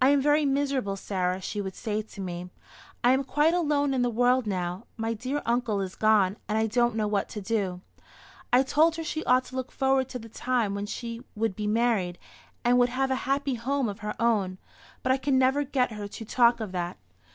'I 0.00 0.08
am 0.08 0.22
very 0.22 0.46
miserable, 0.46 0.96
Sarah,' 0.96 1.42
she 1.42 1.60
would 1.60 1.74
say 1.74 2.00
to 2.00 2.20
me; 2.22 2.48
'I 3.04 3.12
am 3.12 3.22
quite 3.22 3.52
alone 3.52 3.92
in 3.92 4.00
the 4.00 4.08
world 4.08 4.46
now 4.46 4.86
my 4.96 5.12
dear 5.12 5.42
uncle 5.44 5.82
is 5.82 5.94
gone, 5.94 6.38
and 6.48 6.56
I 6.56 6.66
don't 6.66 6.94
know 6.96 7.06
what 7.06 7.28
to 7.28 7.42
do.' 7.42 7.82
I 8.50 8.62
told 8.62 8.96
her 8.96 9.04
she 9.04 9.22
ought 9.26 9.44
to 9.44 9.56
look 9.56 9.70
forward 9.70 10.08
to 10.08 10.18
the 10.18 10.30
time 10.30 10.74
when 10.74 10.86
she 10.86 11.20
would 11.34 11.54
be 11.54 11.66
married, 11.66 12.18
and 12.64 12.78
would 12.78 12.88
have 12.88 13.10
a 13.10 13.14
happy 13.28 13.56
home 13.56 13.90
of 13.90 13.98
her 13.98 14.14
own; 14.18 14.56
but 15.02 15.12
I 15.12 15.18
could 15.18 15.34
never 15.34 15.64
get 15.64 15.92
her 15.92 16.08
to 16.08 16.24
talk 16.24 16.60
of 16.60 16.72
that." 16.72 16.96